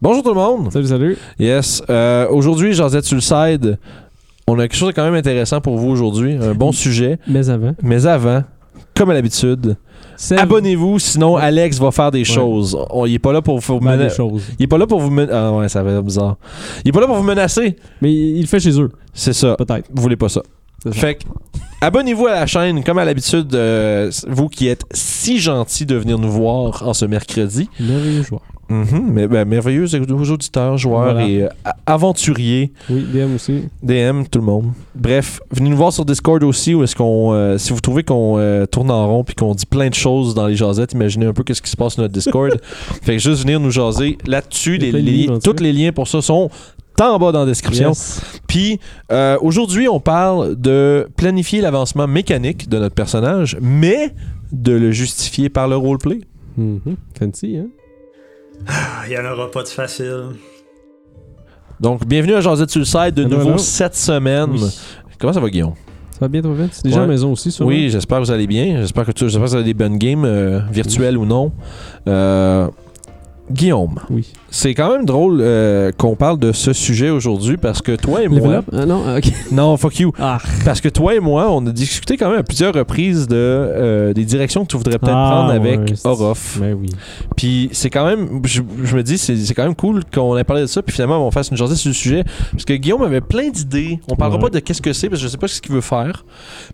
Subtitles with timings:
[0.00, 0.72] Bonjour tout le monde.
[0.72, 1.16] Salut, salut.
[1.38, 1.82] Yes.
[1.90, 3.78] Euh, aujourd'hui, Josette sur le side.
[4.46, 6.34] On a quelque chose de quand même intéressant pour vous aujourd'hui.
[6.40, 7.18] Un bon sujet.
[7.26, 8.44] Mais avant, Mais avant,
[8.94, 9.76] comme à l'habitude,
[10.30, 12.78] abonnez-vous, sinon Alex va faire des choses.
[12.90, 14.42] On- il est pas là pour vous mal mena- des choses.
[14.58, 16.36] Il est pas là pour vous men- Ah ouais, ça va être bizarre.
[16.84, 17.76] Il est pas là pour vous menacer.
[18.00, 19.56] Mais il le fait chez eux, C'est ça.
[19.56, 19.88] peut-être.
[19.92, 20.42] Vous voulez pas ça.
[20.92, 21.24] Fait que,
[21.80, 26.18] abonnez-vous à la chaîne, comme à l'habitude, euh, vous qui êtes si gentils de venir
[26.20, 27.68] nous voir en ce mercredi.
[27.80, 28.22] Merveilleux
[28.68, 28.84] joueur.
[28.84, 31.28] Mhm, mais ben, merveilleux aux auditeurs, joueurs Voilà.
[31.28, 31.48] et euh,
[31.86, 33.64] aventuriers, Oui, DM aussi.
[33.82, 34.72] DM, tout le monde.
[34.94, 38.38] Bref, venez nous voir sur Discord aussi, où est-ce qu'on, euh, si vous trouvez qu'on
[38.38, 41.32] euh, tourne en rond puis qu'on dit plein de choses dans les jasettes, imaginez un
[41.32, 42.52] peu qu'est-ce qui se passe sur notre Discord.
[43.02, 44.78] fait que juste venir nous jaser là-dessus.
[44.78, 46.50] Les, tous les liens pour ça sont
[47.06, 47.90] en bas dans la description.
[47.90, 48.20] Yes.
[48.46, 48.80] Puis
[49.12, 54.12] euh, aujourd'hui, on parle de planifier l'avancement mécanique de notre personnage, mais
[54.52, 56.20] de le justifier par le roleplay.
[56.56, 56.96] Mhm.
[57.18, 57.66] Fancy, hein?
[58.66, 60.24] Ah, Il n'y en aura pas de facile.
[61.80, 62.40] Donc, bienvenue à
[62.80, 64.50] le site de nouveau cette semaine.
[64.52, 64.60] Oui.
[65.18, 65.74] Comment ça va, Guillaume?
[66.12, 66.82] Ça va bien, toi, Vince?
[66.82, 67.02] Déjà Ouais.
[67.02, 67.68] à la maison aussi, sûrement?
[67.70, 68.80] Oui, j'espère que vous allez bien.
[68.80, 71.52] J'espère que, tu, j'espère que vous avez des bonnes games, euh, virtuelles ou non.
[72.08, 72.68] Euh,
[73.50, 74.30] Guillaume, Oui.
[74.50, 78.28] C'est quand même drôle euh, qu'on parle de ce sujet aujourd'hui parce que toi et
[78.28, 78.62] moi...
[78.72, 79.30] Ah non, ah, ok.
[79.52, 80.12] Non, fuck you.
[80.18, 83.36] Ah, Parce que toi et moi, on a discuté quand même à plusieurs reprises de
[83.36, 86.58] euh, des directions que tu voudrais peut-être Ah, prendre avec ouais, Orof.
[86.60, 86.88] ben oui.
[87.36, 90.44] Puis c'est quand même, je, je me dis, c'est c'est quand même cool qu'on ait
[90.44, 90.82] parlé de ça.
[90.82, 92.24] Puis finalement, on fasse une journée sur le sujet.
[92.52, 94.00] Parce que Guillaume avait plein d'idées.
[94.08, 94.44] On parlera Ouais.
[94.44, 96.24] pas de qu'est-ce que c'est, parce que je sais pas ce qu'il veut faire.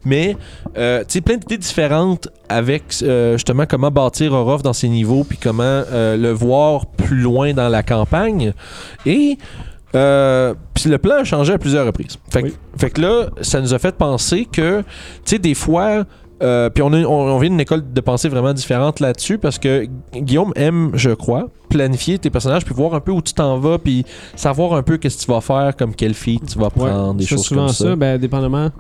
[0.05, 0.36] Mais,
[0.77, 5.25] euh, tu sais, plein d'idées différentes avec euh, justement comment bâtir Orof dans ses niveaux.
[5.25, 8.53] Puis comment euh, le voir plus loin dans la campagne.
[9.07, 9.39] Et.
[9.95, 12.19] euh, puis le plan a changé à plusieurs reprises.
[12.31, 12.55] Fait, que- Oui.
[12.77, 14.87] fait que là, ça nous a fait penser que, tu
[15.25, 16.05] sais, des fois,
[16.42, 19.87] euh, puis on, on, on vient d'une école de pensée vraiment différente là-dessus parce que
[20.12, 23.78] Guillaume aime, je crois, planifier tes personnages puis voir un peu où tu t'en vas
[23.78, 24.05] puis
[24.36, 27.14] savoir un peu qu'est-ce que tu vas faire, comme quelle fille tu vas Ouais, prendre,
[27.14, 27.84] des choses souvent comme ça.
[27.84, 27.97] ça.
[27.97, 28.70] Ben, dépendamment.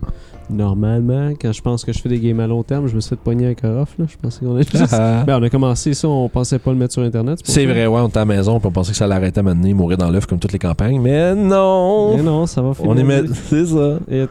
[0.50, 3.08] Normalement, quand je pense que je fais des games à long terme, je me suis
[3.10, 4.04] fait pogner avec un off, là.
[4.06, 5.24] Je pensais qu'on était Ah.
[5.26, 7.38] Ben, on a commencé ça, on pensait pas le mettre sur Internet.
[7.44, 9.42] C'est vrai, ouais, on était à la maison puis on pensait que ça l'arrêtait à
[9.42, 12.14] m'amener, mourir dans l'œuf comme toutes les campagnes, mais non!
[12.16, 12.90] Mais non, ça va finir.
[12.90, 13.22] on est met...
[13.48, 13.98] C'est ça.
[14.10, 14.26] Et.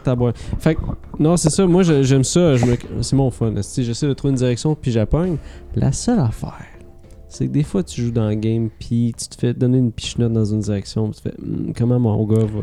[0.60, 0.80] Fait que,
[1.18, 1.66] non, c'est ça.
[1.66, 2.40] Moi, j'aime ça.
[2.40, 3.52] Me- C'est mon fun.
[3.76, 5.36] J'essaie de trouver une direction, puis j'appogne.
[5.74, 6.54] La seule affaire,
[7.34, 9.92] c'est que des fois, tu joues dans le game, puis tu te fais donner une
[9.92, 12.62] pichenote dans une direction, puis tu fais Hmm, comment mon gars va.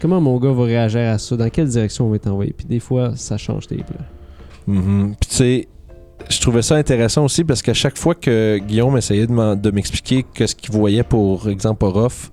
[0.00, 1.36] Comment mon gars va réagir à ça?
[1.36, 2.54] Dans quelle direction on va t'envoyer?
[2.56, 4.06] Puis des fois, ça change tes plans.
[4.66, 5.14] Mhm.
[5.20, 5.68] Puis tu sais,
[6.28, 10.46] je trouvais ça intéressant aussi parce qu'à chaque fois que Guillaume essayait de m'expliquer que
[10.46, 12.30] ce qu'il voyait pour exemple Orof,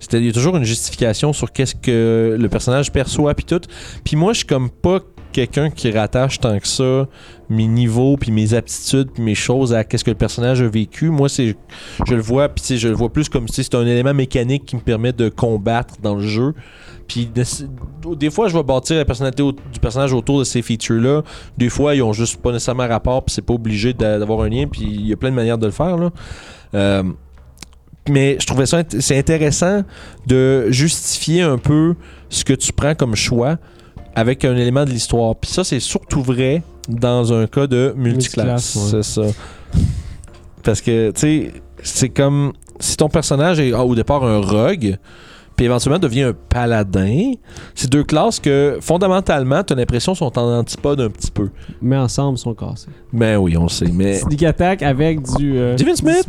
[0.00, 3.60] c'était il y a toujours une justification sur qu'est-ce que le personnage perçoit puis tout.
[4.04, 5.00] Puis moi, je suis comme pas
[5.46, 7.06] quelqu'un qui rattache tant que ça
[7.48, 11.10] mes niveaux puis mes aptitudes puis mes choses à qu'est-ce que le personnage a vécu.
[11.10, 11.56] Moi, c'est
[12.06, 14.76] je le vois puis je le vois plus comme si c'est un élément mécanique qui
[14.76, 16.54] me permet de combattre dans le jeu.
[17.06, 21.22] Puis de- des fois, je vais bâtir la personnalité du personnage autour de ces features-là.
[21.56, 24.48] Des fois, ils ont juste pas nécessairement rapport, puis c'est pas obligé d'a- d'avoir un
[24.50, 25.96] lien, puis il y a plein de manières de le faire.
[26.74, 27.02] Euh,
[28.10, 29.82] mais je trouvais ça c'est intéressant
[30.26, 31.94] de justifier un peu
[32.30, 33.56] ce que tu prends comme choix
[34.18, 35.36] avec un élément de l'histoire.
[35.36, 38.74] Puis ça, c'est surtout vrai dans un cas de multiclasse.
[38.74, 39.02] Multiclasse, ouais.
[39.02, 39.78] C'est ça.
[40.64, 41.52] Parce que, tu sais,
[41.82, 44.96] c'est comme si ton personnage est ah, au départ un rogue,
[45.54, 47.32] puis éventuellement devient un paladin.
[47.76, 51.50] C'est deux classes que, fondamentalement, tu as l'impression sont en antipode un petit peu.
[51.80, 52.88] Mais ensemble, ils sont cassés.
[53.12, 55.56] Ben oui, on le sait, mais Sneak attack avec du.
[55.56, 56.26] euh, Divine Smith?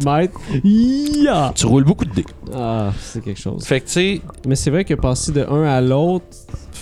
[0.63, 1.53] Yeah!
[1.55, 2.25] tu roules beaucoup de dés.
[2.55, 3.65] Ah, c'est quelque chose.
[3.65, 6.25] Fait que, tu sais, Mais c'est vrai que passer de un à l'autre,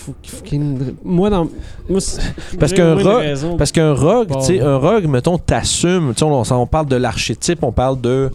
[0.08, 1.48] faut qu'il- faut qu'il y ait une- Moi, dans.
[1.88, 2.20] Moi, c'est-
[2.58, 3.56] Parce j'ai qu'un au moins une rogue-.
[3.58, 4.40] Parce qu'un rogue, Bon.
[4.40, 6.12] tu sais, un rogue, mettons, t'assumes.
[6.14, 8.30] Tu sais, on, on parle de l'archétype, on parle de.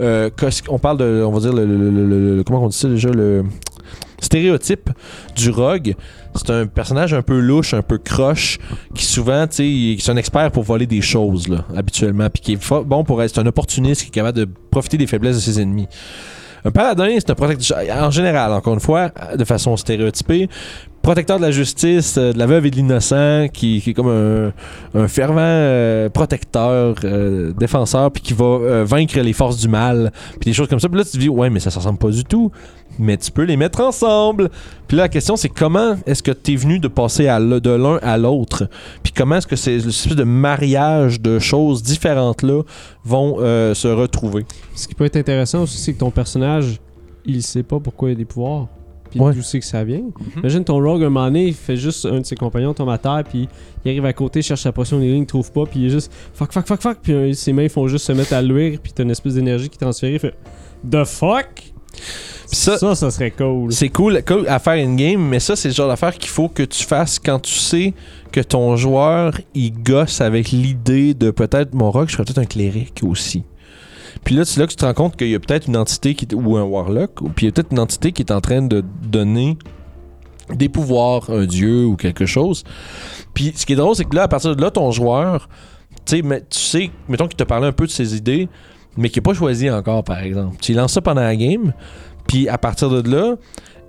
[0.00, 1.22] euh, cos- on parle de.
[1.26, 1.64] On va dire le.
[1.66, 3.44] le- le- le- le- comment on dit ça déjà Le
[4.20, 4.90] stéréotype
[5.36, 5.94] du rogue.
[6.34, 8.58] C'est un personnage un peu louche, un peu croche,
[8.94, 12.28] qui souvent, tu sais, il- c'est un expert pour voler des choses, là, habituellement.
[12.30, 13.34] Puis qui est fo- bon pour être.
[13.34, 15.86] C'est un opportuniste qui est capable de profiter des faiblesses de ses ennemis.
[16.64, 17.78] Un paladin, c'est un protecteur.
[18.02, 20.48] En général, encore une fois, de façon stéréotypée,
[21.06, 25.06] protecteur de la justice, euh, de la veuve et de l'innocent, qui, est comme un,
[25.06, 30.10] fervent euh, protecteur, euh, défenseur, puis qui va vaincre les forces du mal,
[30.40, 30.88] puis des choses comme ça.
[30.88, 32.50] Puis là, tu te dis, ouais, mais ça ne ressemble pas du tout.
[32.98, 34.50] Mais tu peux les mettre ensemble.
[34.88, 37.98] Puis là, la question, c'est comment est-ce que tu es venu de passer de l'un
[38.02, 38.68] à l'autre?
[39.04, 42.62] Puis comment est-ce que ces espèce de mariage de choses différentes-là
[43.04, 43.36] vont
[43.74, 44.44] se retrouver?
[44.74, 46.80] Ce qui peut être intéressant aussi, c'est que ton personnage,
[47.24, 48.68] il sait pas pourquoi il a des pouvoirs.
[49.10, 49.32] Puis Ouais.
[49.32, 50.02] d'où c'est que ça vient.
[50.36, 52.98] Imagine ton rogue, un moment donné, il fait juste un de ses compagnons tombe à
[52.98, 53.48] terre, puis
[53.84, 55.90] il arrive à côté, cherche sa potion des lignes, il trouve pas, puis il est
[55.90, 58.78] juste fuck, fuck, fuck, fuck, puis euh, ses mains font juste se mettre à luire,
[58.82, 60.34] puis t'as une espèce d'énergie qui est transférée, il fait
[60.90, 61.72] The fuck?
[62.46, 63.72] Ça, ça serait cool.
[63.72, 66.62] C'est cool, cool à faire in-game, mais ça, c'est le genre d'affaire qu'il faut que
[66.62, 67.92] tu fasses quand tu sais
[68.30, 72.44] que ton joueur, il gosse avec l'idée de peut-être mon rock, je serais peut-être un
[72.44, 73.42] cléric aussi.
[74.24, 76.14] Puis là, c'est là que tu te rends compte qu'il y a peut-être une entité
[76.14, 78.40] qui, ou un warlock, ou puis il y a peut-être une entité qui est en
[78.40, 79.56] train de donner
[80.54, 82.64] des pouvoirs, un dieu ou quelque chose.
[83.34, 85.48] Puis ce qui est drôle, c'est que là, à partir de là, ton joueur,
[86.04, 88.48] tu sais, mais tu sais, mettons qu'il te parlait un peu de ses idées,
[88.96, 90.56] mais qu'il n'a pas choisi encore, par exemple.
[90.60, 91.72] Tu lances ça pendant la game,
[92.26, 93.36] puis à partir de là,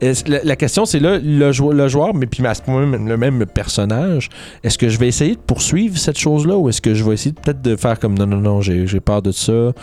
[0.01, 4.29] la, la question c'est là, le, jou- le joueur, mais puis même le même personnage,
[4.63, 7.33] est-ce que je vais essayer de poursuivre cette chose-là ou est-ce que je vais essayer
[7.33, 9.51] peut-être de faire comme non, non, non, j'ai peur de ça.
[9.53, 9.73] Ouais.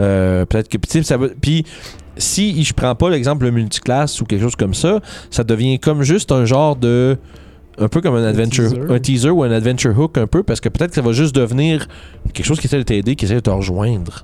[0.00, 1.02] Euh, peut-être que.
[1.02, 1.64] ça va- Puis
[2.16, 5.00] si je prends pas l'exemple le multiclass ou quelque chose comme ça,
[5.30, 7.16] ça devient comme juste un genre de.
[7.76, 8.70] Un peu comme un adventure.
[8.70, 8.86] teaser.
[8.94, 11.34] Un teaser ou un adventure hook un peu, parce que peut-être que ça va juste
[11.34, 11.88] devenir
[12.32, 14.22] quelque chose qui essaie de t'aider, qui essaie de te rejoindre.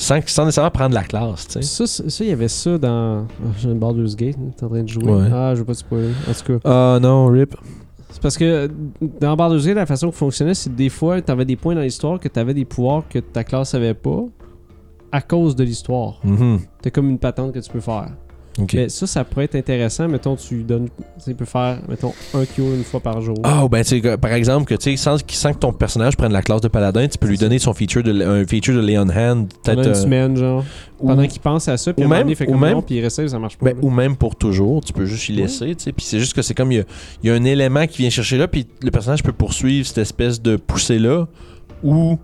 [0.00, 1.86] Sans, sans nécessairement prendre la classe, tu sais.
[1.86, 3.26] Ça, il y avait ça dans.
[3.58, 5.04] J'ai une Baldur's Gate, t'es en train de jouer.
[5.12, 5.28] Ouais.
[5.30, 6.12] Ah, je veux pas te spoiler.
[6.26, 6.58] En tout cas.
[6.64, 7.54] Ah non, RIP.
[8.08, 8.70] C'est parce que
[9.20, 11.82] dans Baldur's Gate, la façon que fonctionnait, c'est que des fois, t'avais des points dans
[11.82, 14.24] l'histoire que t'avais des pouvoirs que ta classe avait pas
[15.12, 16.18] à cause de l'histoire.
[16.24, 16.60] Mhm.
[16.80, 18.08] T'as comme une patente que tu peux faire.
[18.72, 20.08] Mais ça, ça pourrait être intéressant.
[20.08, 20.88] Mettons, tu lui donnes.
[21.24, 23.36] Tu peux faire, mettons, un cure une fois par jour.
[23.44, 26.42] Ah, ben, tu par exemple, que, tu sais, sans, sans que ton personnage prenne la
[26.42, 29.08] classe de paladin, tu peux lui donner son feature de, un feature de Leon Hand,
[29.10, 29.78] pendant peut-être.
[29.84, 30.64] une euh, semaine, genre.
[30.98, 33.10] ou- Pendant qu'il pense à ça, puis même- il fait comme même- non, puis il
[33.10, 33.66] ça marche pas.
[33.72, 35.92] Ben, ou même pour toujours, tu peux juste y laisser, tu sais.
[35.92, 36.84] Puis c'est juste que c'est comme il y a,
[37.22, 39.98] il y a un élément qui vient chercher là, puis le personnage peut poursuivre cette
[39.98, 41.26] espèce de poussée-là,
[41.82, 42.18] ou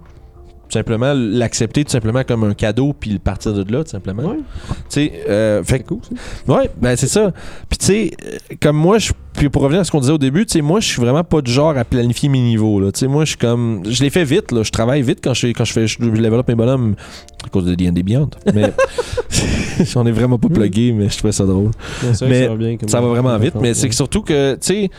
[0.69, 4.25] tout simplement l'accepter tout simplement comme un cadeau, puis le partir de là, tout simplement.
[4.25, 6.53] Ouais, Tu sais, euh, fait cool, ça.
[6.53, 7.33] ouais, ben c'est ça.
[7.69, 10.19] Puis tu sais, euh, comme moi, je, puis pour revenir à ce qu'on disait au
[10.19, 12.91] début, tu sais, moi, je suis vraiment pas du genre à planifier mes niveaux, là.
[12.91, 14.63] Tu sais, moi, je suis comme, je les fais vite, là.
[14.63, 16.95] Je travaille vite quand je, quand je fais, je up mes bonhommes
[17.45, 18.31] à cause de D&D Beyond.
[18.55, 18.73] Mais
[19.85, 21.71] j'en ai vraiment pas plugué, mais je trouvais ça drôle.
[22.03, 22.77] Non, Mais ça va bien.
[22.87, 24.91] Ça va vraiment vite, mais c'est surtout que, tu sais,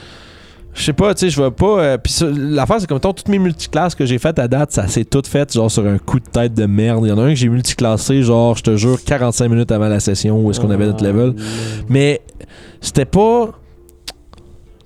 [0.77, 1.79] je sais pas, tu sais, je vais pas.
[1.79, 4.87] euh, Puis l'affaire, c'est comme mettons, toutes mes multiclasses que j'ai faites à date, ça
[4.87, 7.01] s'est tout fait, genre sur un coup de tête de merde.
[7.05, 9.87] Il y en a un que j'ai multiclassé, genre, je te jure, 45 minutes avant
[9.89, 11.33] la session où est-ce qu'on avait notre level.
[11.89, 12.21] Mais
[12.79, 13.49] c'était pas.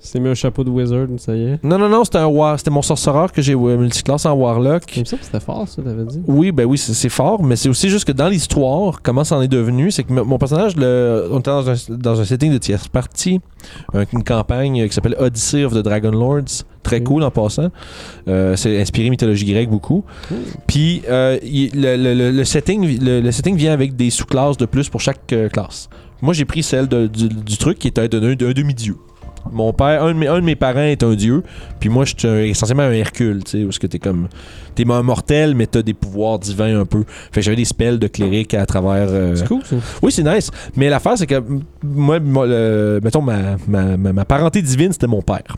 [0.04, 1.62] C'est mis un chapeau de wizard, ça y est.
[1.62, 2.58] Non, non, non, c'était un war...
[2.58, 4.82] c'était mon sorcereur que j'ai euh, multiclasse en Warlock.
[4.92, 6.20] Comme ça, c'était fort, ça, t'avais dit.
[6.26, 9.42] Oui, ben oui, c'est fort, mais c'est aussi juste que dans l'histoire, comment ça en
[9.42, 12.58] est devenu, c'est que mon personnage, le, on était dans un, dans un setting de
[12.58, 13.40] tierce partie,
[13.94, 17.68] un- une campagne qui s'appelle Odyssey of the Dragon Lords, très cool en passant.
[18.26, 20.04] Euh, c'est inspiré mythologie grecque beaucoup.
[20.66, 24.66] Puis euh, il- le, le- le- le setting, le, setting vient avec des sous-classes de
[24.66, 25.88] plus pour chaque euh, classe.
[26.22, 28.08] Moi, j'ai pris celle de- du, du truc qui est un,
[28.52, 28.96] demi-dieu.
[29.50, 31.42] Mon père, un de, mes, un de mes parents est un dieu,
[31.80, 34.28] puis moi, je suis un- essentiellement un Hercule, tu sais, est-ce que t'es comme.
[34.74, 37.04] T'es un mortel, mais t'as des pouvoirs divins un peu.
[37.32, 39.08] Fait que j'avais des spells de cléric à travers.
[39.10, 39.76] euh, C'est cool, ça.
[40.02, 40.50] Oui, c'est nice.
[40.76, 41.42] Mais l'affaire, c'est que
[41.82, 45.56] moi, moi, le- mettons, ma, ma, ma- ma parenté divine, c'était mon père.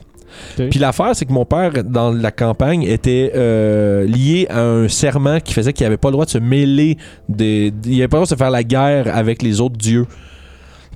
[0.69, 5.38] Puis l'affaire, c'est que mon père, dans la campagne, était euh, lié à un serment
[5.38, 6.96] qui faisait qu'il n'avait pas le droit de se mêler
[7.28, 7.72] des.
[7.84, 10.06] Il n'avait pas le droit de se faire la guerre avec les autres dieux.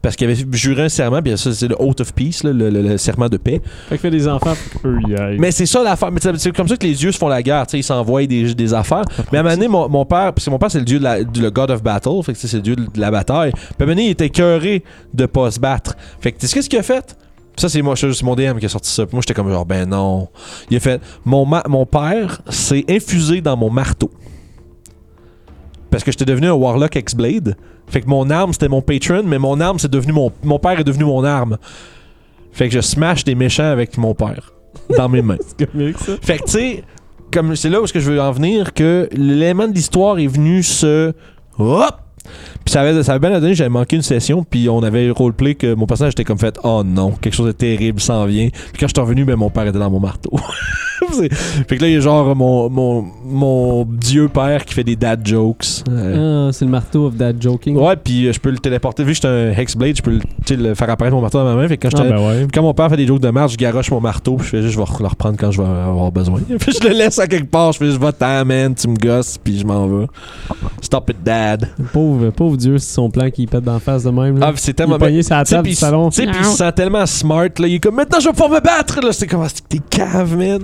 [0.02, 2.70] Parce qu'il avait juré un serment, puis ça, c'est le Oath of Peace, là, le,
[2.70, 3.60] le- le serment de paix.
[3.88, 4.54] Fait que fait des enfants,
[4.84, 5.38] eux, y aillent.
[5.38, 6.10] Mais c'est ça l'affaire.
[6.36, 7.64] C'est comme ça que les dieux se font la guerre.
[7.72, 9.02] Ils s'envoient des, des affaires.
[9.32, 10.98] Mais à un moment donné, mon, mon père, parce que mon père, c'est le dieu
[10.98, 12.22] de la, le God of Battle.
[12.22, 13.52] Fait que c'est le dieu de la bataille.
[13.52, 14.82] Puis à un moment donné, il était cœuré
[15.14, 15.96] de pas se battre.
[16.20, 17.16] Fait que tu sais qu'est-ce qu'il a fait?
[17.56, 19.04] Ça, c'est moi, c'est mon DM qui a sorti ça.
[19.04, 20.28] Puis moi, j'étais comme genre, ben non.
[20.70, 24.10] Il a fait, mon, ma- mon père s'est infusé dans mon marteau.
[25.90, 27.56] Parce que j'étais devenu un Warlock X-Blade.
[27.90, 30.32] Fait que mon arme, c'était mon patron, mais mon arme, c'est devenu mon.
[30.42, 31.58] Mon père est devenu mon arme.
[32.52, 34.52] Fait que je smash des méchants avec mon père.
[34.96, 35.36] Dans mes mains.
[35.58, 36.24] C'est.
[36.24, 36.84] Fait que tu sais,
[37.32, 40.62] comme c'est là où que je veux en venir, que l'élément de l'histoire est venu
[40.62, 41.12] se.
[41.58, 41.96] Hop!
[42.64, 45.54] Puis ça avait, ça avait bien donné, j'avais manqué une session, puis on avait roleplay
[45.54, 48.48] que mon personnage était comme fait Oh non, quelque chose de terrible s'en vient.
[48.50, 50.32] Puis quand je suis revenu, ben mon père était dans mon marteau.
[51.12, 54.84] C'est- fait que là, il y a genre mon, mon, mon dieu père qui fait
[54.84, 55.82] des dad jokes.
[55.90, 57.76] Euh, Ah, c'est le marteau of that joking.
[57.76, 59.02] Ouais, puis euh, je peux le téléporter.
[59.04, 60.18] Vu que j'étais un Hexblade, je peux
[60.56, 61.68] le, faire apparaître mon marteau dans ma main.
[61.68, 62.46] Fait que quand Ah, ben ouais.
[62.52, 64.62] quand mon père fait des jokes de marche, je garoche mon marteau, puis je fais
[64.62, 66.40] juste, je vais le reprendre quand je vais avoir besoin.
[66.58, 69.38] puis je le laisse à quelque part, je fais juste, va-t'en, man, tu me gosses,
[69.38, 70.06] puis je m'en vais.
[70.80, 71.68] Stop it, dad.
[71.92, 74.38] Pauvre, pauvre Dieu, c'est son plan qui pète d'en face de même.
[74.38, 74.48] Là.
[74.50, 74.96] Ah, c'est il tellement.
[74.96, 76.10] est pogné sur la Tu sais, table puis- du salon.
[76.10, 77.66] Tu sais, puis il se sent tellement smart, là.
[77.66, 79.12] Il est comme, maintenant, je vais pouvoir me battre, là.
[79.12, 80.60] C'est comme, ah, t'es cave, man.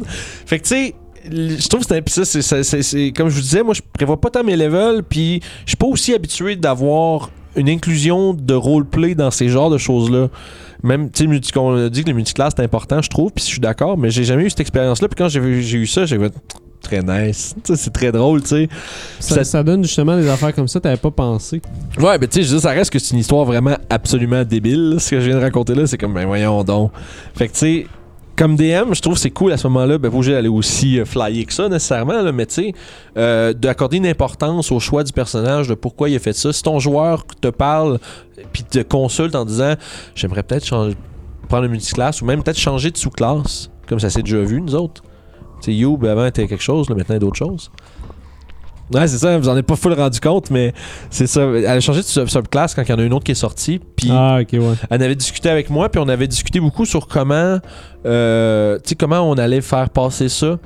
[0.46, 0.94] Fait que, tu sais,
[1.30, 3.62] je trouve que c'est un- puis ça, c'est- c'est- c'est- c'est- comme je vous disais,
[3.62, 7.68] moi, je prévois pas tant mes levels, puis je suis pas aussi habitué d'avoir une
[7.68, 10.28] inclusion de roleplay dans ces genres de choses-là.
[10.82, 13.48] Même, tu sais, on a dit que le multiclass c'est important, je trouve, puis je
[13.48, 15.08] suis d'accord, mais j'ai jamais eu cette expérience-là.
[15.08, 16.18] Puis quand j'ai eu ça, j'ai
[16.82, 17.54] très nice.
[17.64, 18.68] C'est très drôle, tu sais.
[19.18, 21.62] Ça, Ça- ça donne justement des affaires comme ça, t'avais pas pensé.
[21.98, 24.96] Ouais, mais tu sais, ça reste que c'est une histoire vraiment absolument débile.
[24.98, 26.90] Ce que je viens de raconter là, c'est comme, ben voyons donc.
[27.34, 27.86] Fait que tu sais,
[28.36, 30.98] comme DM, je trouve que c'est cool à ce moment-là, ben pas obligé d'aller aussi
[30.98, 32.72] euh, flyer que ça nécessairement, mais tu sais,
[33.16, 36.52] euh, d'accorder une importance au choix du personnage, de pourquoi il a fait ça.
[36.52, 37.98] Si ton joueur te parle
[38.52, 39.74] puis te consulte en disant,
[40.14, 40.96] j'aimerais peut-être changer,
[41.48, 44.74] prendre une multiclasse ou même peut-être changer de sous-classe, comme ça s'est déjà vu nous
[44.74, 45.02] autres.
[45.60, 47.70] Tu sais, You, ben avant, était quelque chose, là, maintenant, il y a d'autres choses.
[48.92, 50.72] Ouais, c'est ça, vous en avez pas full rendu compte, mais
[51.10, 51.42] c'est ça.
[51.42, 53.34] Elle a changé de sub- subclasse quand il y en a une autre qui est
[53.36, 53.80] sortie.
[53.96, 54.74] Puis Ah, ok, ouais.
[54.90, 57.58] elle avait discuté avec moi, puis on avait discuté beaucoup sur comment,
[58.04, 60.58] euh, comment on allait faire passer ça.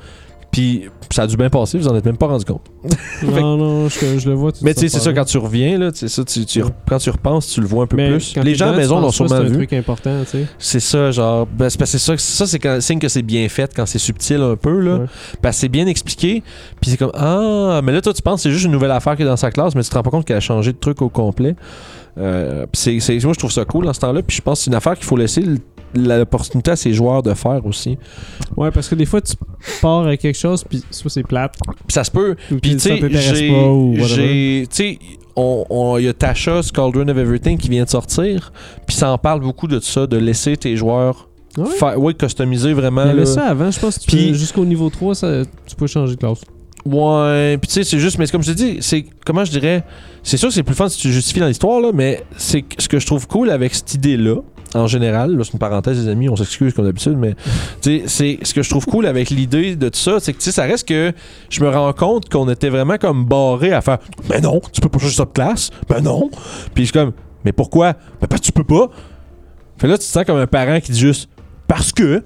[0.60, 2.62] Puis ça a dû bien passer, vous en êtes même pas rendu compte.
[3.22, 4.52] Non, non, je, je le vois.
[4.52, 6.62] tout Mais tu sais, c'est ça, quand tu reviens, là, tu sais, ça, tu, tu-
[6.62, 6.70] Ouais.
[6.88, 8.34] quand tu repenses, tu le vois un peu Mais plus.
[8.42, 9.54] Les gens à la maison l'ont sûrement C'est un vu.
[9.56, 10.46] truc important, tu sais.
[10.58, 11.46] C'est ça, genre.
[11.46, 13.86] ben, c'est parce que c'est ça, ça c'est quand signe que c'est bien fait, quand
[13.86, 14.96] c'est subtil un peu, là.
[14.96, 15.06] Ouais.
[15.42, 16.42] Parce que c'est bien expliqué.
[16.80, 19.16] Puis c'est comme, ah, mais là, toi, tu penses que c'est juste une nouvelle affaire
[19.16, 20.78] qui est dans sa classe, mais tu te rends pas compte qu'elle a changé de
[20.78, 21.54] truc au complet.
[22.18, 22.92] Euh, c'est,
[23.24, 24.22] moi, je trouve ça cool dans ce temps-là.
[24.22, 25.58] Puis je pense que c'est une affaire qu'il faut laisser l-
[25.94, 27.98] l'opportunité à ses joueurs de faire aussi.
[28.56, 29.34] Ouais, parce que des fois, tu
[29.80, 32.36] pars avec quelque chose, puis soit c'est plate, Puis ça se peut.
[32.60, 34.98] Puis tu sais, j'ai.
[35.36, 38.52] il y a Tasha, Cauldron of Everything qui vient de sortir.
[38.86, 41.28] Puis ça en parle beaucoup de ça, de laisser tes joueurs
[41.66, 43.02] faire, ouais, customiser vraiment.
[43.02, 43.26] Avait là.
[43.26, 46.40] ça avant, je pense que jusqu'au niveau 3, ça, tu peux changer de classe.
[46.84, 49.84] Ouais, puis tu sais, c'est juste, mais comme je te dis, c'est, comment je dirais,
[50.22, 52.88] c'est sûr que c'est plus fun si tu justifies dans l'histoire, là, mais c'est ce
[52.88, 54.36] que je trouve cool avec cette idée-là,
[54.74, 57.34] en général, là, c'est une parenthèse, les amis, on s'excuse comme d'habitude, mais
[57.80, 60.42] tu sais, c'est ce que je trouve cool avec l'idée de tout ça, c'est que
[60.42, 61.12] ça reste que
[61.48, 63.98] je me rends compte qu'on était vraiment comme barré à faire,
[64.28, 66.30] ben non, tu peux pas changer ça de classe, ben non,
[66.74, 67.12] puis je suis comme,
[67.44, 68.90] mais pourquoi, ben parce que tu peux pas.
[69.78, 71.28] Fait là, tu te sens comme un parent qui dit juste,
[71.66, 72.22] parce que,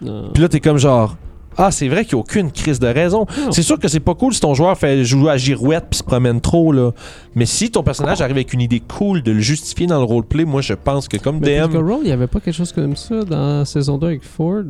[0.00, 1.16] puis là, t'es comme genre,
[1.56, 3.26] ah, c'est vrai qu'il n'y a aucune crise de raison.
[3.50, 6.02] C'est sûr que c'est pas cool si ton joueur fait jouer à girouette puis se
[6.02, 6.92] promène trop, là.
[7.34, 10.44] Mais si ton personnage arrive avec une idée cool de le justifier dans le roleplay,
[10.44, 11.60] moi, je pense que comme Mais DM.
[11.62, 14.64] Critical Role, il y avait pas quelque chose comme ça dans saison 2 avec Ford?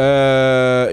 [0.00, 0.92] Euh.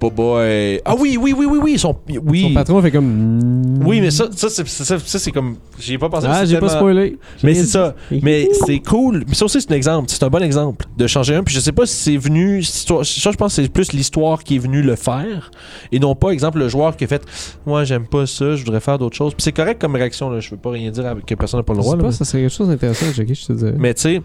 [0.00, 0.80] Bah, boy.
[0.84, 1.78] Ah oui, oui, oui, oui, oui.
[1.78, 1.96] Sont.
[2.24, 2.42] Oui.
[2.48, 3.80] Son patron fait comme.
[3.84, 5.56] Oui, mais ça, ça, c'est, ça, ça, c'est comme.
[5.78, 6.26] J'y ai pas pensé.
[6.30, 7.18] Ah, j'ai pas tellement- spoilé.
[7.42, 7.94] Mais c'est ça.
[8.22, 9.24] Mais c'est cool.
[9.26, 10.06] Mais ça aussi, c'est un exemple.
[10.08, 11.42] C'est un bon exemple de changer un.
[11.42, 12.62] Puis je sais pas si c'est venu.
[12.62, 15.50] Ça, je pense que c'est plus l'histoire qui est venue le faire.
[15.92, 17.22] Et non pas, exemple, le joueur qui a fait
[17.66, 19.34] Moi, j'aime pas ça, je voudrais faire d'autres choses.
[19.34, 20.30] Puis c'est correct comme réaction.
[20.30, 20.40] Là.
[20.40, 21.92] Je veux pas rien dire que personne n'a pas le Je droit.
[21.92, 23.74] sais là, pas, mais- ça serait quelque chose d'intéressant à je te dirais.
[23.78, 24.22] Mais tu sais,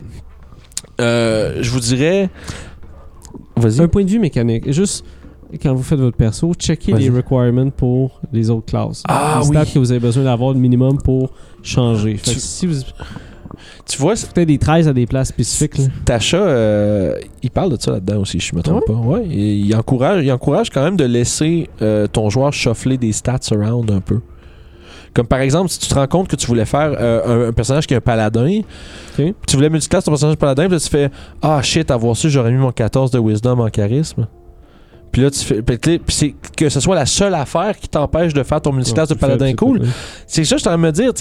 [1.02, 2.30] euh, je vous dirais.
[3.56, 3.82] Vas-y.
[3.82, 4.72] Un point de vue mécanique.
[4.72, 5.06] Juste,
[5.62, 9.04] quand vous faites votre perso, checkez les requirements pour les autres classes.
[9.08, 9.56] Ah, les oui.
[9.56, 11.32] stats que vous avez besoin d'avoir le minimum pour
[11.62, 12.18] changer.
[12.18, 12.76] Fait Tu- que si vous
[13.86, 15.80] Tu vois, c'est- peut-être des 13 à des places spécifiques.
[16.06, 18.98] Tacha, euh, il parle de ça là-dedans aussi, je me trompe Ah pas.
[18.98, 23.40] Ouais, il encourage, il encourage quand même de laisser euh, ton joueur shuffler des stats
[23.52, 24.22] around un peu.
[25.14, 27.54] Comme par exemple, si tu te rends compte que tu voulais faire euh, un, un
[27.54, 28.62] personnage qui est un paladin,
[29.16, 32.52] tu voulais multiclasse ton personnage paladin, puis là tu fais Ah shit, avoir su, j'aurais
[32.52, 34.28] mis mon 14 de wisdom en charisme.
[35.14, 35.62] Puis là, tu fais.
[35.62, 39.14] Puis c'est que ce soit la seule affaire qui t'empêche de faire ton multiclasse de
[39.14, 39.82] paladin cool.
[40.26, 41.14] C'est ça je suis en train de me dire,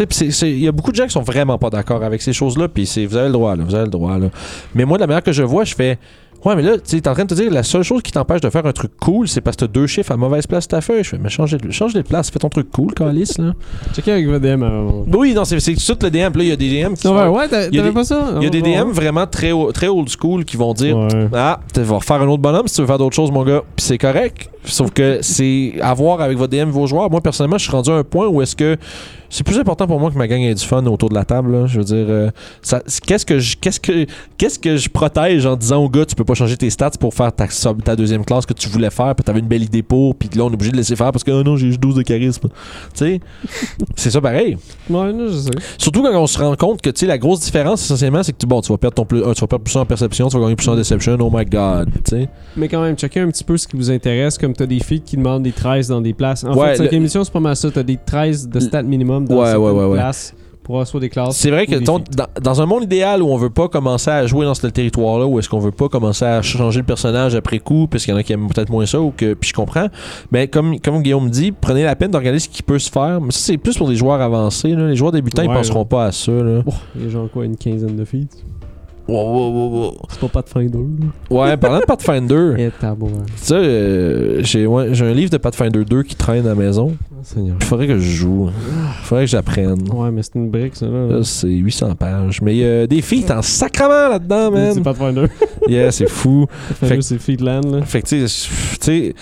[0.42, 2.86] il y a beaucoup de gens qui sont vraiment pas d'accord avec ces choses-là, puis
[2.86, 4.28] c'est vous avez le droit, là, vous avez le droit, là.
[4.74, 5.98] Mais moi, de la manière que je vois, je fais,
[6.44, 8.40] ouais, mais là, tu t'es en train de te dire, la seule chose qui t'empêche
[8.40, 10.70] de faire un truc cool, c'est parce que t'as deux chiffres à mauvaise place de
[10.70, 11.04] ta feuille.
[11.04, 13.52] Je fais, mais change de, change de place, fais ton truc cool, Calice, là.
[13.94, 15.04] Checkez avec votre DM avant.
[15.12, 17.48] Oui, non, c'est tout le DM, là, il y a des DM qui ouais, ouais,
[17.48, 18.34] t'avais pas ça?
[18.36, 20.96] il y a des DM vraiment très, très old school qui vont dire,
[21.32, 23.62] ah, tu vas refaire un autre bonhomme si tu veux faire d'autres choses, mon gars.
[23.76, 24.48] Puis c'est correct.
[24.64, 27.10] Sauf que c'est à voir avec votre DM vos joueurs.
[27.10, 28.76] Moi, personnellement, je suis rendu à un point où est-ce que
[29.32, 31.52] c'est plus important pour moi que ma gang ait du fun autour de la table.
[31.52, 31.66] là.
[31.66, 32.30] Je veux dire, euh,
[33.06, 36.24] qu'est-ce que je qu'est-ce que qu'est-ce que je protège en disant au gars, tu peux
[36.24, 39.40] pas changer tes stats pour faire ta, deuxième classe que tu voulais faire, puis t'avais
[39.40, 41.42] une belle idée pour, puis là on est obligé de laisser faire parce que oh
[41.42, 42.48] non, j'ai juste 12 de charisme.
[42.48, 42.50] tu
[42.94, 43.20] sais,
[43.96, 44.58] c'est ça pareil.
[44.90, 45.50] Ouais, je sais.
[45.78, 48.38] Surtout quand on se rend compte que tu sais la grosse différence essentiellement c'est que
[48.38, 50.36] tu bon, tu vas perdre ton plus, un, tu vas perdre plus en perception, tu
[50.36, 51.16] vas gagner plus en deception.
[51.18, 52.28] Oh my god, tu sais?
[52.54, 54.36] Mais quand même, checkez un petit peu ce qui vous intéresse.
[54.36, 56.44] Comme t'as des filles qui demandent des 13 dans des places.
[56.44, 57.70] En Ouais, fait, cinquième le- émission, c'est pas mal ça.
[57.70, 61.36] T'as des 13 de stats minimum dans Ouais, places pour soit des classes.
[61.36, 64.26] C'est vrai que ton- dans, dans un monde idéal où on veut pas commencer à
[64.28, 67.58] jouer dans ce territoire-là, où est-ce qu'on veut pas commencer à changer le personnage après
[67.58, 69.54] coup, parce qu'il y en a qui aiment peut-être moins ça, ou que puis je
[69.54, 69.88] comprends.
[70.30, 73.20] Mais comme, comme Guillaume dit, prenez la peine de regarder ce qui peut se faire.
[73.20, 74.68] Mais ça, c'est plus pour les joueurs avancés.
[74.76, 74.86] là.
[74.86, 75.84] Les joueurs débutants, ils Ouais, penseront là.
[75.84, 76.30] pas à ça.
[76.30, 76.62] Là.
[76.64, 76.72] Oh,
[77.04, 78.28] a genre quoi, une quinzaine de filles?
[79.08, 79.96] Wow, wow, wow, wow.
[80.08, 80.78] C'est pas Pathfinder.
[81.30, 82.70] Ouais, parlant de Pathfinder, Et
[83.36, 86.92] ça, euh, j'ai ouais, un livre de Pathfinder 2 qui traîne à la maison.
[87.10, 87.56] Oh, Seigneur.
[87.60, 88.50] Il faudrait que je joue.
[88.50, 89.88] Il faudrait que j'apprenne.
[89.92, 91.06] Ouais, mais c'est une brique, ça, là.
[91.16, 92.40] Là, c'est 800 pages.
[92.42, 94.82] Mais il y a des filles en sacrement là-dedans, C'est man.
[94.82, 95.26] Pathfinder.
[95.68, 96.46] Yeah, c'est fou.
[96.80, 97.82] Pathfinder, c'est Feedland, là.
[97.82, 99.14] Fait que, tu sais,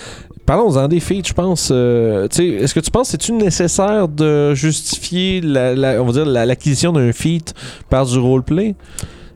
[0.47, 1.71] parlons-en des feats, je pense.
[1.73, 6.07] euh, tu sais, est-ce que tu penses que c'est-tu nécessaire de justifier, la, la- on
[6.07, 7.55] va dire, la- l'acquisition d'un feat
[7.89, 8.75] par du roleplay?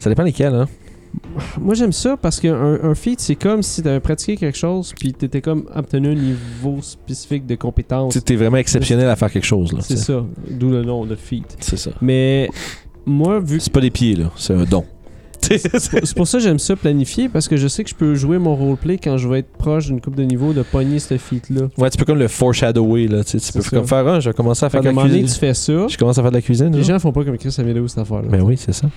[0.04, 0.68] Ça dépend lesquels, hein?
[1.58, 5.14] Moi, j'aime ça parce qu'un un feat, c'est comme si t'avais pratiqué quelque chose puis
[5.14, 8.12] t'étais comme obtenu un niveau spécifique de compétence.
[8.12, 9.78] Tu t'es vraiment exceptionnel à faire quelque chose, là.
[9.80, 10.22] C'est ça.
[10.50, 11.56] D'où le nom de feat.
[11.58, 11.92] C'est ça.
[12.02, 12.50] Mais
[13.06, 14.30] moi, vu que C'est pas des pieds, là.
[14.36, 14.84] C'est un don.
[15.40, 18.38] C'est- pour ça que j'aime ça planifier parce que je sais que je peux jouer
[18.38, 21.68] mon roleplay quand je vais être proche d'une coupe de niveau de pogner ce feat-là.
[21.78, 23.24] ouais, tu peux comme le foreshadower, là.
[23.24, 23.70] Tu sais, tu peux ça.
[23.70, 25.24] comme faire, ah, je vais commencer à faire de un la cuisine.
[25.26, 25.86] tu fais ça.
[25.88, 27.98] Je commence à faire de la cuisine, Les gens font pas comme Chris Amédéo, cette
[28.00, 28.28] affaire-là.
[28.28, 28.88] Ben oui, c'est ça.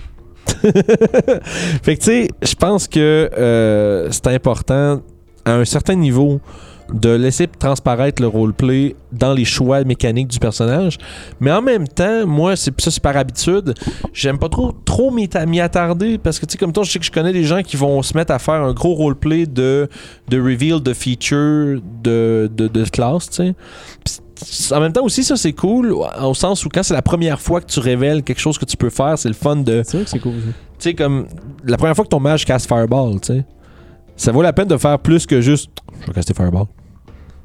[1.82, 5.02] fait que tu sais, je pense que euh, c'est important
[5.44, 6.40] à un certain niveau
[6.92, 10.96] de laisser transparaître le roleplay dans les choix mécaniques du personnage.
[11.38, 13.74] Mais en même temps, moi, c'est ça c'est par habitude,
[14.14, 16.90] j'aime pas trop trop m'y ta- m'y attarder parce que tu sais comme toi, je
[16.90, 19.44] sais que je connais des gens qui vont se mettre à faire un gros roleplay
[19.44, 19.88] de
[20.28, 23.54] de reveal de feature de de, de classe, tu sais.
[24.72, 27.60] En même temps aussi ça c'est cool au sens où quand c'est la première fois
[27.60, 30.04] que tu révèles quelque chose que tu peux faire, c'est le fun de C'est vrai
[30.04, 30.32] que c'est cool.
[30.34, 31.26] tu sais, comme
[31.64, 33.44] la première fois que ton mage casse Fireball, tu sais,
[34.16, 36.64] ça vaut la peine de faire plus que juste je vais caster Fireball.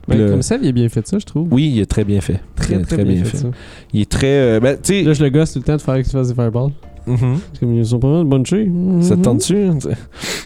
[0.07, 1.47] Ben, Le- Comme ça, il a bien fait ça, je trouve.
[1.51, 2.41] Oui, il est très bien fait.
[2.55, 3.47] très, très, bien, fait, ça.
[3.93, 4.27] Il est très.
[4.27, 5.01] euh, ben, tu sais.
[5.03, 6.71] Là, je le gosse tout le temps de faire que tu fasses des fireballs.
[7.07, 7.39] Mhm.
[7.53, 8.69] C'est comme ils sont pas mal bunchés.
[9.01, 9.69] Ça te tente-tu?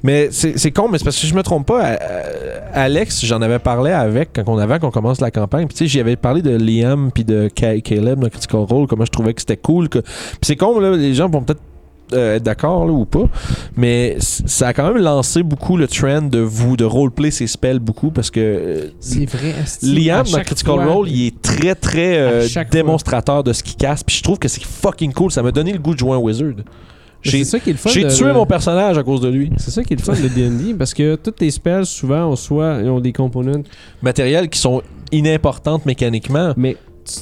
[0.04, 1.98] Mais c'est con, mais c'est parce que si je me trompe pas, à-
[2.74, 5.66] Alex, j'en avais parlé avec quand on avait qu'on commence la campagne.
[5.68, 8.88] Puis tu sais, j'y avais parlé de Liam puis de Ca- Caleb dans Critical Role,
[8.88, 9.90] comment je trouvais que c'était cool.
[9.90, 10.00] Que...
[10.00, 10.12] Puis
[10.44, 11.62] c'est con, là, les gens vont peut-être
[12.14, 13.26] euh, être d'accord ou pas,
[13.76, 17.80] mais ça a quand même lancé beaucoup le trend de vous de roleplay ses spells
[17.80, 19.54] beaucoup parce que euh, C'est vrai.
[19.84, 24.04] Liam dans Critical fois- Role, il est très très euh, démonstrateur de ce qu'il casse.
[24.04, 25.32] Puis je trouve que c'est fucking cool.
[25.32, 26.54] Ça m'a donné le goût de jouer un wizard.
[27.24, 27.90] J'ai C'est ça qui est le fun.
[27.90, 29.52] j'ai de- tué mon personnage à cause de lui.
[29.58, 32.36] C'est ça qui est le fun de D&D parce que tous tes spells souvent ont
[32.36, 33.64] soit ils ont des components
[34.02, 36.54] Matériels qui sont inimportantes mécaniquement.
[36.56, 36.78] mais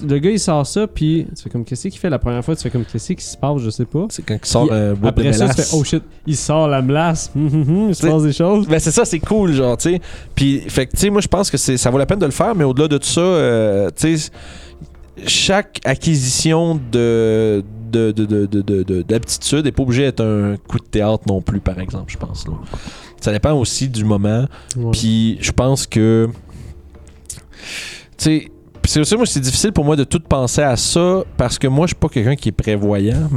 [0.08, 2.56] le gars il sort ça puis tu fais comme qu'est-ce qu'il fait la première fois?
[2.56, 3.60] Tu fais comme qu'est-ce qui se passe?
[3.62, 4.72] Je sais pas C'est quand il sort bout
[5.04, 7.96] de après ça tu fais oh shit il sort la melasse Hum, hum, hum, il
[7.96, 10.02] se passe des choses Ben c'est ça, c'est cool, genre, tu sais.
[10.34, 12.56] Puis, fait tu sais, moi, je pense que ça vaut la peine de le faire,
[12.56, 14.32] mais au-delà de tout ça, euh, tu sais,
[15.28, 20.58] chaque acquisition de, de, de, de, de- de- de- d'aptitude n'est pas obligé d'être un
[20.68, 22.48] coup de théâtre non plus, par exemple, je pense.
[22.48, 22.54] là.
[23.22, 24.46] Ça dépend aussi du moment.
[24.92, 26.28] Puis je pense que.
[28.18, 28.48] Tu sais.
[28.86, 31.66] Puis C'est aussi, moi, c'est difficile pour moi de tout penser à ça parce que
[31.68, 33.28] moi, je suis pas quelqu'un qui est prévoyant.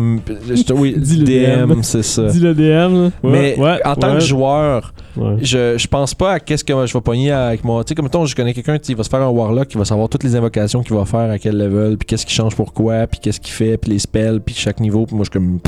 [0.47, 1.83] Je- oui, Dis le DM, DM.
[1.83, 2.25] c'est ça.
[2.27, 3.05] dis le DM.
[3.05, 4.19] Ouais, Mais ouais, en tant ouais.
[4.19, 4.93] que joueur,
[5.41, 7.83] je, je pense pas à qu'est-ce que je vais pogner avec mon.
[7.83, 9.87] Tu sais, comme mettons, je connais quelqu'un qui va se faire un Warlock, qui va
[9.87, 13.07] savoir toutes les invocations qu'il va faire, à quel level, puis qu'est-ce qui change pourquoi,
[13.07, 15.07] puis qu'est-ce qu'il fait, puis les spells, puis chaque niveau.
[15.07, 15.61] Puis moi, je suis comme.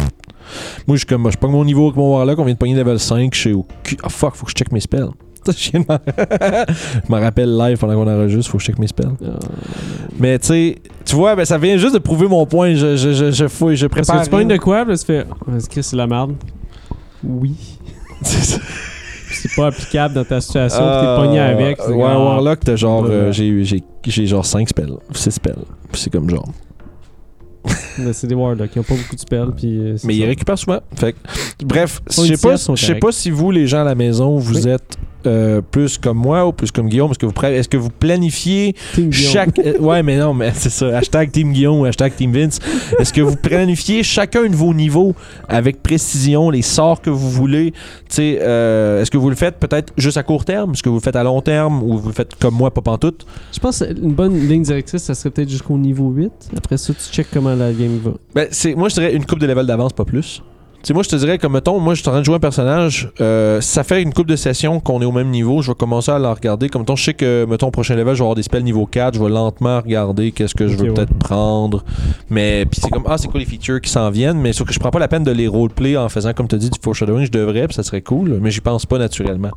[0.86, 1.30] Moi, je suis comme.
[1.30, 3.52] Je pogne mon niveau avec mon Warlock, on vient de pogner level 5, je sais
[3.52, 3.96] au cul.
[4.02, 5.08] Ah fuck, faut que je check mes spells.
[5.56, 5.78] Je
[7.08, 9.12] m'en- rappelle live pendant qu'on enregistre, faut que je check mes spells.
[9.24, 9.38] Ah,
[10.18, 12.74] Mais tu sais, tu vois, ben, ça vient juste de prouver mon point.
[12.74, 14.20] Je, je, je, je fouille, je Parce prépare.
[14.20, 16.34] que tu pognes de quoi, là, tu fais Ah, Est-ce que c'est la merde
[17.24, 17.54] Oui.
[18.22, 21.78] C'est pas applicable dans ta situation, puis t'es Euh, pogné avec.
[21.80, 23.06] c'est Ouais, ah, Warlock, t'as genre.
[23.08, 25.54] Euh, j'ai- genre 5 spells, 6 spells.
[25.90, 26.48] Puis c'est comme genre.
[28.04, 29.78] Mais C'est des Warlocks, ils ont pas beaucoup de spells, puis.
[29.78, 30.18] euh, Mais ça.
[30.18, 30.80] il récupère souvent.
[30.96, 31.18] Fait que,
[31.64, 34.68] bref, je sais pas, sais pas si vous, les gens à la maison, vous Oui.
[34.68, 37.10] êtes euh, plus comme moi ou plus comme Guillaume.
[37.10, 38.74] Est-ce que vous, est-ce que vous planifiez
[39.10, 39.58] chaque.
[39.58, 40.96] euh, ouais, mais non, mais c'est ça.
[40.96, 42.58] Hashtag Team Guillaume ou hashtag Team Vince.
[42.98, 45.14] Est-ce que vous planifiez chacun de vos niveaux
[45.46, 47.72] avec précision, les sorts que vous voulez?
[47.72, 47.76] Tu
[48.08, 50.72] sais, euh, est-ce que vous le faites peut-être juste à court terme?
[50.72, 52.80] Est-ce que vous le faites à long terme ou vous le faites comme moi, pas
[52.80, 53.26] pantoute?
[53.52, 56.32] Je pense que une bonne ligne directrice, ça serait peut-être jusqu'au niveau 8.
[56.56, 57.89] Après ça, tu check comment la game
[58.34, 60.42] Ben, c'est, moi, je dirais une coupe de level d'avance, pas plus.
[60.82, 62.40] Sais, moi, je te dirais, comme mettons, moi, je suis en train de jouer un
[62.40, 65.74] personnage, euh, ça fait une coupe de sessions qu'on est au même niveau, je vais
[65.74, 66.68] commencer à la regarder.
[66.70, 68.86] Comme mettons, je sais que, mettons, au prochain level, je vais avoir des spells niveau
[68.86, 71.84] 4, je vais lentement regarder qu'est-ce que je veux peut-être prendre.
[72.30, 74.72] Mais, puis c'est comme, ah, c'est quoi les features qui s'en viennent, mais sauf que
[74.72, 77.26] je prends pas la peine de les roleplay en faisant, comme tu dis, du foreshadowing,
[77.26, 79.50] je devrais, puis ça serait cool, mais j'y pense pas naturellement.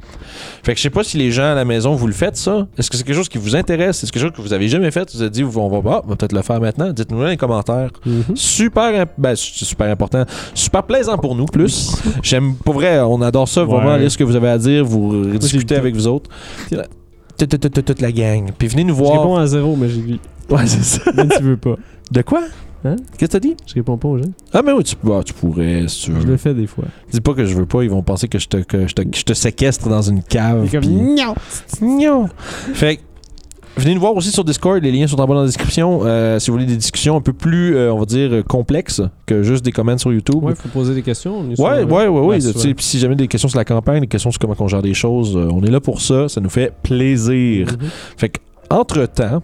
[0.63, 2.67] Fait que je sais pas si les gens à la maison, vous le faites, ça.
[2.77, 4.03] Est-ce que c'est quelque chose qui vous intéresse?
[4.03, 5.09] Est-ce que c'est quelque chose que vous avez jamais fait?
[5.15, 6.91] Vous êtes dit, on va, ah, on va peut-être le faire maintenant.
[6.91, 8.35] Dites-nous dans les commentaires Mhm.
[8.35, 13.63] super ben, super important super plaisant pour nous plus j'aime pour vrai on adore ça
[13.63, 16.29] vraiment lire ce que vous avez à dire vous le avec vous autres
[17.37, 20.19] toute, la gang puis venez nous Je voir réponds à zéro, mais j'ai lu.
[20.49, 21.75] ouais c'est ça Ben, tu veux pas.
[22.11, 22.43] de quoi?
[22.85, 22.97] Hein?
[23.17, 23.55] Qu'est-ce que t'as dit?
[23.65, 24.29] Je réponds pas aux gens.
[24.51, 26.25] Ah, mais oui, tu, bah, tu pourrais, si tu Je veux.
[26.31, 26.83] le fais des fois.
[27.13, 29.01] Dis pas que je veux pas, ils vont penser que je te, que je te,
[29.03, 30.69] que je te séquestre dans une cave.
[30.69, 31.33] Comme, non!
[31.81, 32.29] Non.
[32.73, 33.01] Fait que,
[33.77, 36.01] venez nous voir aussi sur Discord, les liens sont en bas dans la description.
[36.03, 39.01] Euh, si vous voulez des discussions un peu plus, euh, on va dire, euh, complexes
[39.25, 40.43] que juste des commentaires sur YouTube.
[40.43, 41.39] Ouais, faut poser des questions.
[41.39, 42.41] on est Ouais, souvent ouais, ouais, ouais.
[42.41, 44.81] sais, puis si jamais des questions sur la campagne, des questions sur comment on gère
[44.81, 46.29] des choses, euh, on est là pour ça.
[46.29, 47.67] Ça nous fait plaisir.
[47.67, 47.89] Mhm.
[48.17, 49.41] Fait que, entre-temps,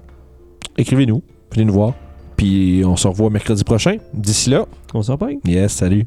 [0.78, 1.22] écrivez-nous,
[1.54, 1.94] venez nous voir.
[2.38, 3.98] Puis on se revoit mercredi prochain.
[4.14, 6.06] D'ici là, On s'en yes, salut.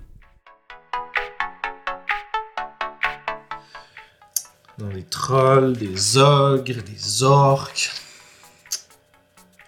[4.79, 7.91] Dans des trolls, des ogres, des orques.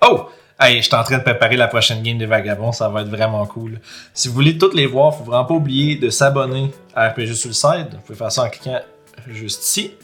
[0.06, 0.28] Oh!
[0.60, 3.08] Hey, je suis en train de préparer la prochaine game des Vagabonds, ça va être
[3.08, 3.80] vraiment cool.
[4.12, 7.88] Si vous voulez toutes les voir, faut vraiment pas oublier de s'abonner à RPG Suicide.
[7.90, 8.80] Vous pouvez faire ça en cliquant
[9.26, 9.94] juste ici.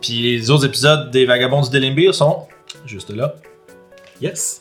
[0.00, 2.46] Puis les autres épisodes des Vagabonds du Delimbir sont
[2.86, 3.34] juste là.
[4.20, 4.60] Yes!